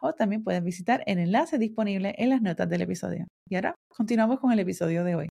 [0.00, 3.26] o también puedes visitar el enlace disponible en las notas del episodio.
[3.48, 5.28] Y ahora continuamos con el episodio de hoy.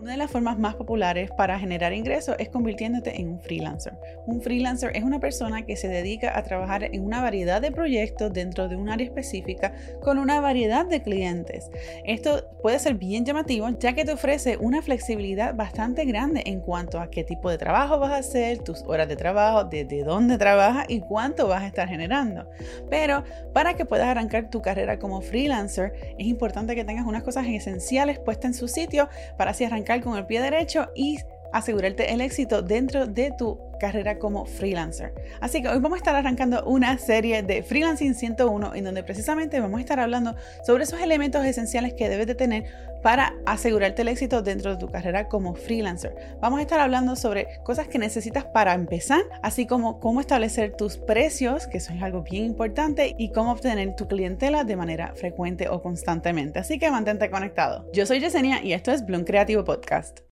[0.00, 3.92] Una de las formas más populares para generar ingresos es convirtiéndote en un freelancer.
[4.24, 8.32] Un freelancer es una persona que se dedica a trabajar en una variedad de proyectos
[8.32, 11.70] dentro de un área específica con una variedad de clientes.
[12.06, 16.98] Esto puede ser bien llamativo ya que te ofrece una flexibilidad bastante grande en cuanto
[16.98, 20.86] a qué tipo de trabajo vas a hacer, tus horas de trabajo, desde dónde trabajas
[20.88, 22.48] y cuánto vas a estar generando.
[22.88, 27.46] Pero para que puedas arrancar tu carrera como freelancer es importante que tengas unas cosas
[27.46, 31.18] esenciales puestas en su sitio para así arrancar con el pie derecho y
[31.52, 35.12] asegurarte el éxito dentro de tu carrera como freelancer.
[35.40, 39.58] Así que hoy vamos a estar arrancando una serie de Freelancing 101 en donde precisamente
[39.58, 42.64] vamos a estar hablando sobre esos elementos esenciales que debes de tener
[43.02, 46.14] para asegurarte el éxito dentro de tu carrera como freelancer.
[46.40, 50.98] Vamos a estar hablando sobre cosas que necesitas para empezar, así como cómo establecer tus
[50.98, 55.68] precios, que eso es algo bien importante, y cómo obtener tu clientela de manera frecuente
[55.68, 56.58] o constantemente.
[56.58, 57.90] Así que mantente conectado.
[57.92, 60.29] Yo soy Yesenia y esto es Bloom Creativo Podcast.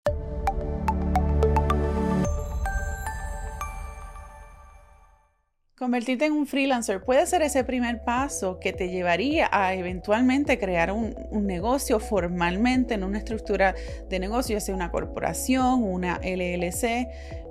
[5.78, 10.91] Convertirte en un freelancer puede ser ese primer paso que te llevaría a eventualmente crear
[10.91, 11.14] un,
[11.46, 13.74] negocio formalmente en una estructura
[14.08, 17.08] de negocio, sea una corporación, una LLC,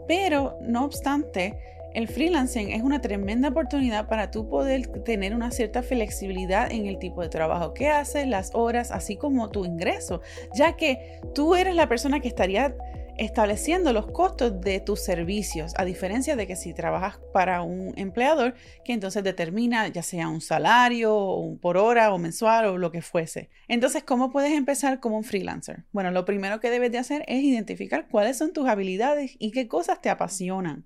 [0.07, 1.59] pero no obstante,
[1.93, 6.97] el freelancing es una tremenda oportunidad para tú poder tener una cierta flexibilidad en el
[6.97, 10.21] tipo de trabajo que haces, las horas, así como tu ingreso,
[10.55, 12.75] ya que tú eres la persona que estaría
[13.17, 18.55] estableciendo los costos de tus servicios, a diferencia de que si trabajas para un empleador
[18.83, 23.49] que entonces determina ya sea un salario por hora o mensual o lo que fuese.
[23.67, 25.85] Entonces, ¿cómo puedes empezar como un freelancer?
[25.91, 29.67] Bueno, lo primero que debes de hacer es identificar cuáles son tus habilidades y qué
[29.67, 30.85] cosas te apasionan.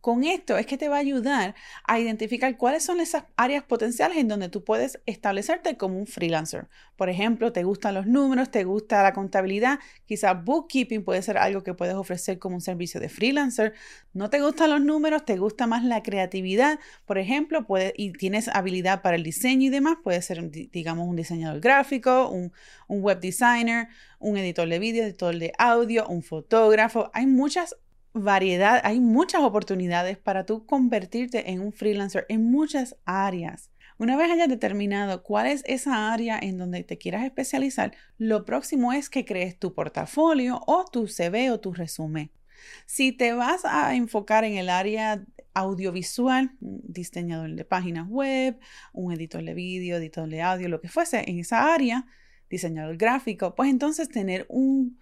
[0.00, 4.16] Con esto es que te va a ayudar a identificar cuáles son esas áreas potenciales
[4.16, 6.68] en donde tú puedes establecerte como un freelancer.
[6.96, 11.62] Por ejemplo, te gustan los números, te gusta la contabilidad, quizás bookkeeping puede ser algo
[11.62, 13.74] que puedes ofrecer como un servicio de freelancer.
[14.12, 17.66] No te gustan los números, te gusta más la creatividad, por ejemplo,
[17.96, 22.52] y tienes habilidad para el diseño y demás, puede ser, digamos, un diseñador gráfico, un,
[22.88, 27.10] un web designer, un editor de vídeo, editor de audio, un fotógrafo.
[27.12, 27.76] Hay muchas
[28.12, 33.70] variedad, hay muchas oportunidades para tú convertirte en un freelancer en muchas áreas.
[33.98, 38.92] Una vez hayas determinado cuál es esa área en donde te quieras especializar, lo próximo
[38.92, 42.30] es que crees tu portafolio o tu CV o tu resumen.
[42.86, 48.58] Si te vas a enfocar en el área audiovisual, diseñador de páginas web,
[48.92, 52.06] un editor de vídeo, editor de audio, lo que fuese en esa área,
[52.48, 54.98] diseñador gráfico, pues entonces tener un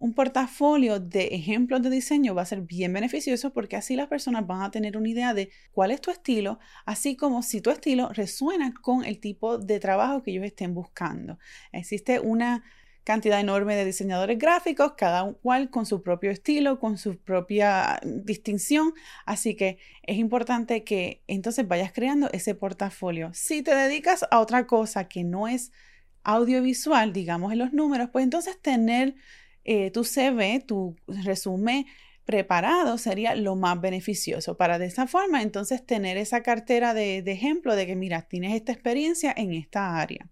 [0.00, 4.46] un portafolio de ejemplos de diseño va a ser bien beneficioso porque así las personas
[4.46, 8.08] van a tener una idea de cuál es tu estilo, así como si tu estilo
[8.08, 11.38] resuena con el tipo de trabajo que ellos estén buscando.
[11.70, 12.64] Existe una
[13.04, 18.94] cantidad enorme de diseñadores gráficos, cada cual con su propio estilo, con su propia distinción,
[19.26, 23.32] así que es importante que entonces vayas creando ese portafolio.
[23.34, 25.72] Si te dedicas a otra cosa que no es
[26.22, 29.14] audiovisual, digamos en los números, pues entonces tener
[29.64, 31.86] eh, tu CV, tu resumen
[32.24, 37.74] preparado sería lo más beneficioso para de esa forma entonces tener esa cartera de, ejemplo
[37.74, 40.28] de que mira, tienes esta experiencia en esta área.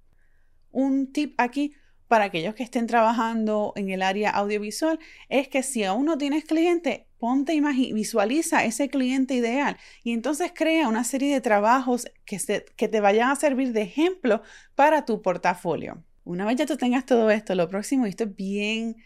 [0.71, 1.75] Un tip aquí
[2.07, 6.45] para aquellos que estén trabajando en el área audiovisual es que si aún no tienes
[6.45, 12.39] cliente, ponte y visualiza ese cliente ideal y entonces crea una serie de trabajos que,
[12.77, 14.41] que te vayan a servir de ejemplo
[14.77, 16.05] para tu portafolio.
[16.29, 18.97] Una vez ya tú tengas todo esto, lo próximo, y esto es bien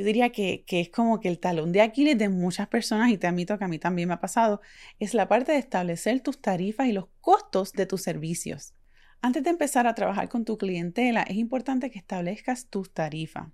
[0.00, 3.26] yo diría que, es como que el talón de Aquiles de muchas personas, y te
[3.26, 4.62] admito que a mí también me ha pasado,
[4.98, 8.72] es la parte de establecer tus tarifas y los costos de tus servicios.
[9.20, 13.48] Antes de empezar a trabajar con tu clientela, es importante que establezcas tus tarifas.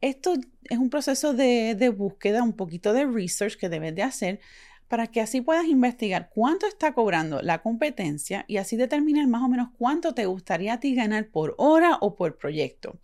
[0.00, 0.34] Esto
[0.70, 4.40] es un proceso de, de búsqueda, un poquito de research que debes de hacer
[4.88, 9.48] para que así puedas investigar cuánto está cobrando la competencia y así determinar más o
[9.48, 12.98] menos cuánto te gustaría a ti ganar por hora o por proyecto.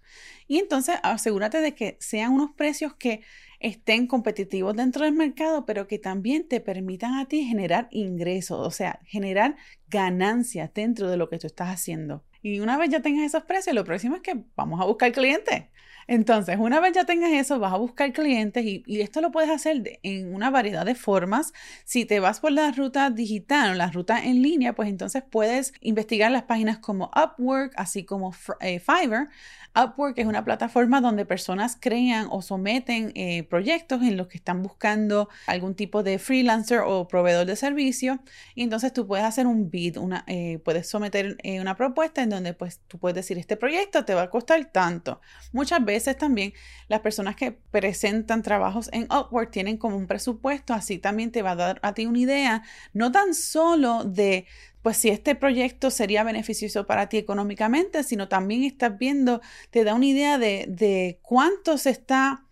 [0.49, 3.23] Y entonces asegúrate de que sean unos precios que
[3.61, 8.71] estén competitivos dentro del mercado, pero que también te permitan a ti generar ingresos, o
[8.71, 9.57] sea, generar
[9.89, 12.25] ganancias dentro de lo que tú estás haciendo.
[12.45, 15.65] Y una vez ya tengas esos precios, lo próximo es que vamos a buscar clientes.
[16.07, 19.99] Entonces, una vez ya tengas eso, vas a buscar clientes y, esto lo puedes hacer
[20.03, 21.53] en una variedad de formas.
[21.85, 25.73] Si te vas por la ruta digital o la ruta en línea, pues entonces puedes
[25.81, 29.29] investigar las páginas como Upwork, así como eh, Fiverr.
[29.77, 34.63] Upwork es una plataforma donde personas crean o someten eh, proyectos en los que están
[34.63, 38.21] buscando algún tipo de freelancer o proveedor de servicio.
[38.55, 42.55] Y entonces tú puedes hacer un bid, una, eh, puedes someter una propuesta en donde
[42.55, 45.21] pues tú puedes decir este proyecto te va a costar tanto.
[45.53, 46.53] Muchas veces también
[46.89, 51.53] las personas que presentan trabajos en Upwork tienen como un presupuesto, así también te va
[51.53, 54.47] a dar a ti una idea, no tan solo de
[54.83, 59.41] pues si este proyecto sería beneficioso para ti económicamente, sino también estás viendo,
[59.71, 62.44] te da una idea de, de cuánto se está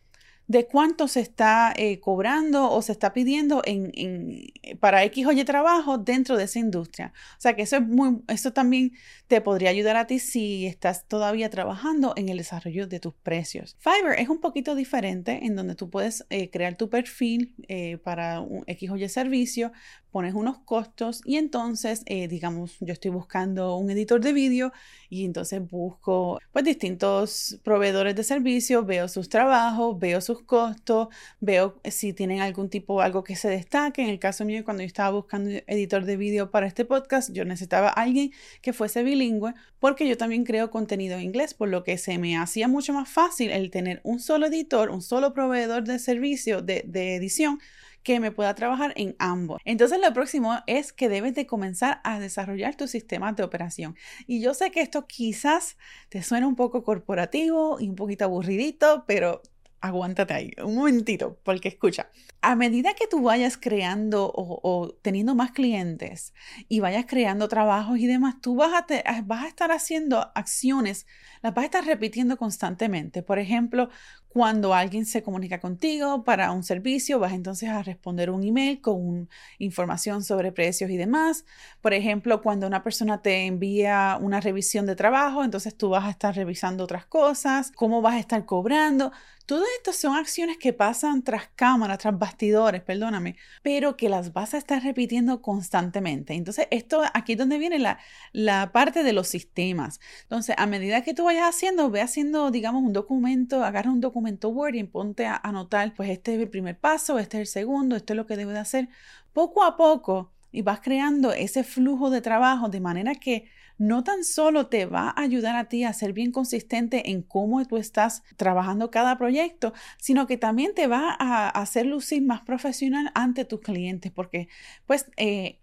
[0.52, 5.44] de cuánto se está eh, cobrando o se está pidiendo en, en, para X o
[5.46, 7.14] trabajo dentro de esa industria.
[7.38, 8.92] O sea que eso es muy, eso también
[9.28, 13.76] te podría ayudar a ti si estás todavía trabajando en el desarrollo de tus precios.
[13.78, 18.40] Fiverr es un poquito diferente en donde tú puedes eh, crear tu perfil eh, para
[18.40, 19.72] un X o servicio,
[20.12, 24.72] pones unos costos y entonces, eh, digamos, yo estoy buscando un editor de vídeo
[25.08, 31.08] y entonces busco pues distintos proveedores de servicios, veo sus trabajos, veo sus costos,
[31.40, 34.02] veo si tienen algún tipo, algo que se destaque.
[34.02, 37.44] En el caso mío, cuando yo estaba buscando editor de vídeo para este podcast, yo
[37.44, 41.96] necesitaba alguien que fuese bilingüe porque yo también creo contenido en inglés, por lo que
[41.98, 45.98] se me hacía mucho más fácil el tener un solo editor, un solo proveedor de
[45.98, 47.58] servicio de, de edición
[48.02, 49.60] que me pueda trabajar en ambos.
[49.64, 53.96] Entonces lo próximo es que debes de comenzar a desarrollar tu sistema de operación.
[54.26, 55.76] Y yo sé que esto quizás
[56.08, 59.42] te suena un poco corporativo y un poquito aburridito, pero
[59.82, 62.08] aguántate ahí un momentito, porque escucha,
[62.40, 66.32] a medida que tú vayas creando o, teniendo más clientes
[66.68, 71.06] y vayas creando trabajos y demás, tú vas a, vas a estar haciendo acciones,
[71.42, 73.22] las vas a estar repitiendo constantemente.
[73.24, 73.90] Por ejemplo,
[74.32, 79.28] cuando alguien se comunica contigo para un servicio, vas entonces a responder un email con
[79.58, 81.44] información sobre precios y demás.
[81.82, 86.10] Por ejemplo, cuando una persona te envía una revisión de trabajo, entonces tú vas a
[86.10, 89.12] estar revisando otras cosas, cómo vas a estar cobrando.
[89.46, 94.54] Todo esto son acciones que pasan tras cámaras, tras bastidores, perdóname, pero que las vas
[94.54, 96.34] a estar repitiendo constantemente.
[96.34, 97.98] Entonces, esto aquí es donde viene la,
[98.32, 100.00] la parte de los sistemas.
[100.22, 104.48] Entonces, a medida que tú vayas haciendo, ve haciendo, digamos, un documento, agarra un documento
[104.48, 107.96] Word y ponte a anotar, pues este es el primer paso, este es el segundo,
[107.96, 108.88] esto es lo que debo de hacer.
[109.32, 113.48] Poco a poco y vas creando ese flujo de trabajo de manera que
[113.82, 117.64] no tan solo te va a ayudar a ti a ser bien consistente en cómo
[117.66, 123.10] tú estás trabajando cada proyecto, sino que también te va a hacer lucir más profesional
[123.14, 124.46] ante tus clientes, porque
[124.86, 125.58] pues eh,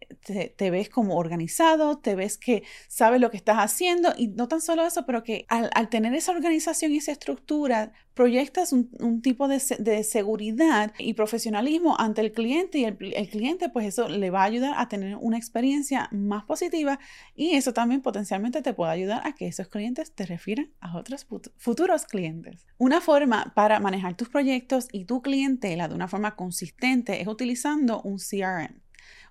[0.58, 4.60] te, ves como organizado, te ves que sabes lo que estás haciendo y no tan
[4.60, 9.62] solo eso, pero que al, tener esa organización y esa estructura, proyectas un, tipo de,
[10.04, 14.44] seguridad y profesionalismo ante el cliente y el, el cliente pues eso le va a
[14.44, 17.00] ayudar a tener una experiencia más positiva
[17.34, 21.26] y eso también potencialmente te puede ayudar a que esos clientes te refieran a otros
[21.56, 22.68] futuros clientes.
[22.78, 28.02] Una forma para manejar tus proyectos y tu clientela de una forma consistente es utilizando
[28.02, 28.82] un CRM.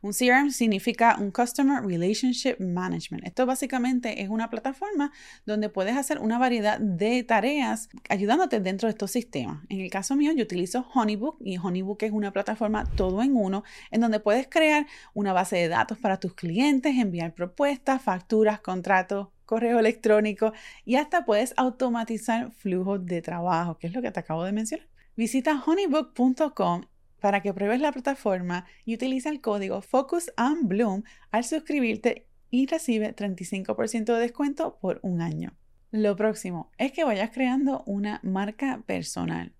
[0.02, 3.26] Un CRM significa un Customer Relationship Management.
[3.26, 5.12] Esto básicamente es una plataforma
[5.44, 9.64] donde puedes hacer una variedad de tareas ayudándote dentro de estos sistemas.
[9.68, 13.64] En el caso mío, yo utilizo Honeybook y Honeybook es una plataforma todo en uno
[13.90, 19.28] en donde puedes crear una base de datos para tus clientes, enviar propuestas, facturas, contratos,
[19.46, 20.52] correo electrónico
[20.84, 24.86] y hasta puedes automatizar flujos de trabajo, que es lo que te acabo de mencionar.
[25.16, 26.82] Visita honeybook.com
[27.20, 32.66] para que pruebes la plataforma y utiliza el código Focus on Bloom al suscribirte y
[32.66, 35.56] recibe 35% de descuento por un año.
[35.90, 39.54] Lo próximo es que vayas creando una marca personal.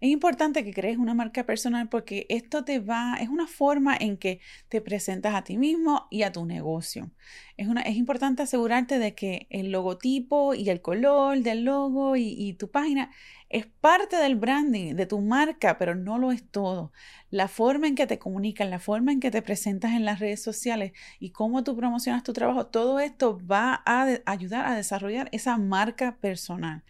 [0.00, 4.16] Es importante que crees una marca personal porque esto te va, es una forma en
[4.16, 7.10] que te presentas a ti mismo y a tu negocio.
[7.56, 12.28] Es, una, es importante asegurarte de que el logotipo y el color del logo y,
[12.28, 13.10] y tu página
[13.48, 16.92] es parte del branding, de tu marca, pero no lo es todo.
[17.30, 20.42] La forma en que te comunican, la forma en que te presentas en las redes
[20.42, 25.56] sociales y cómo tú promocionas tu trabajo, todo esto va a ayudar a desarrollar esa
[25.58, 26.84] marca personal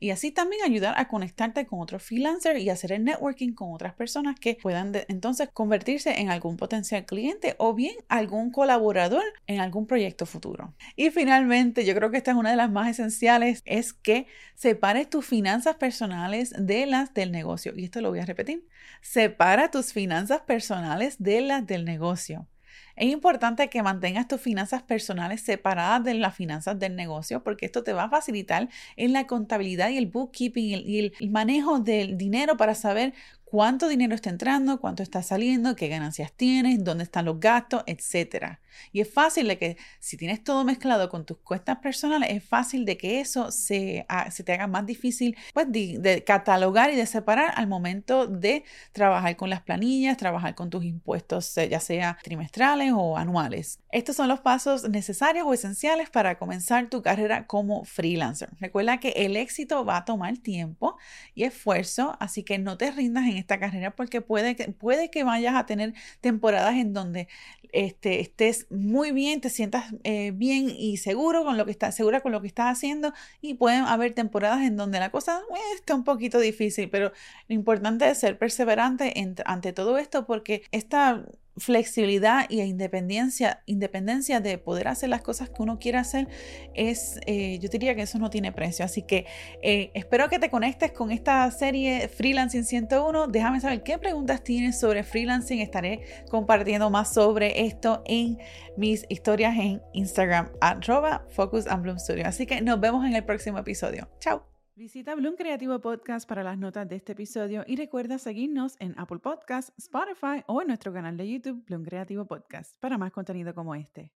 [0.00, 3.92] y así también ayudar a conectarte con otros freelancers y hacer el networking con otras
[3.92, 9.86] personas que puedan entonces convertirse en algún potencial cliente o bien algún colaborador en algún
[9.86, 10.74] proyecto futuro.
[10.96, 15.10] Y finalmente, yo creo que esta es una de las más esenciales, es que separes
[15.10, 17.74] tus finanzas personales de las del negocio.
[17.76, 18.66] Y esto lo voy a repetir.
[19.02, 22.48] Separa tus finanzas personales de las del negocio.
[22.96, 27.82] Es importante que mantengas tus finanzas personales separadas de las finanzas del negocio porque esto
[27.82, 32.56] te va a facilitar en la contabilidad y el bookkeeping y el, manejo del dinero
[32.56, 37.40] para saber cuánto dinero está entrando, cuánto está saliendo, qué ganancias tienes, dónde están los
[37.40, 38.58] gastos, etc.
[38.92, 42.84] Y es fácil de que si tienes todo mezclado con tus cuentas personales, es fácil
[42.84, 47.52] de que eso se, se te haga más difícil pues, de, catalogar y de separar
[47.56, 53.16] al momento de trabajar con las planillas, trabajar con tus impuestos, ya sea trimestrales o
[53.16, 53.80] anuales.
[53.90, 58.50] Estos son los pasos necesarios o esenciales para comenzar tu carrera como freelancer.
[58.60, 60.96] Recuerda que el éxito va a tomar tiempo
[61.34, 65.24] y esfuerzo, así que no te rindas en esta carrera porque puede que, puede que
[65.24, 67.28] vayas a tener temporadas en donde
[67.72, 72.20] este, estés muy bien, te sientas eh, bien y seguro con lo que estás, segura
[72.20, 75.94] con lo que estás haciendo y pueden haber temporadas en donde la cosa eh, está
[75.94, 77.12] un poquito difícil, pero
[77.48, 79.12] lo importante es ser perseverante
[79.44, 81.24] ante todo esto porque esta
[81.56, 86.28] flexibilidad y independencia, independencia de poder hacer las cosas que uno quiere hacer,
[86.74, 88.84] es, eh, yo diría que eso no tiene precio.
[88.84, 89.26] Así que
[89.62, 93.28] eh, espero que te conectes con esta serie Freelancing 101.
[93.28, 95.60] Déjame saber qué preguntas tienes sobre freelancing.
[95.60, 98.38] Estaré compartiendo más sobre esto en
[98.76, 102.26] mis historias en Instagram, arroba Focus and Bloom Studio.
[102.26, 104.08] Así que nos vemos en el próximo episodio.
[104.20, 104.49] Chao.
[104.76, 109.18] Visita Bloom Creativo Podcast para las notas de este episodio y recuerda seguirnos en Apple
[109.18, 113.74] Podcasts, Spotify o en nuestro canal de YouTube Bloom Creativo Podcast para más contenido como
[113.74, 114.12] este.